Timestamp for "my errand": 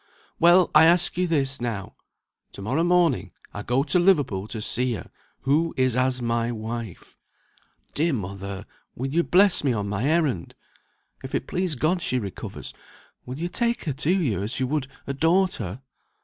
9.87-10.55